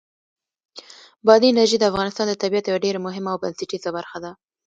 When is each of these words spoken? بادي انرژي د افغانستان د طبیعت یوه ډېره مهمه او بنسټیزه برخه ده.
بادي 1.25 1.47
انرژي 1.51 1.77
د 1.79 1.83
افغانستان 1.91 2.25
د 2.29 2.33
طبیعت 2.43 2.65
یوه 2.67 2.83
ډېره 2.85 2.99
مهمه 3.07 3.29
او 3.31 3.41
بنسټیزه 3.43 3.89
برخه 3.97 4.17
ده. 4.23 4.31